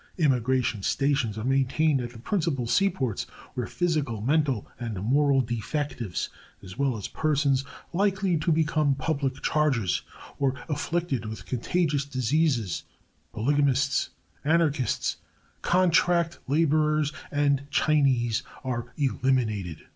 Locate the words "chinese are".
17.69-18.91